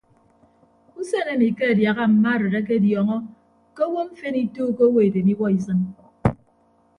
[1.01, 3.17] Usen emi ke adiaha mma arịd akediọọñọ
[3.75, 5.79] ke owo mfen ituuko owo edem iwuọ isịn.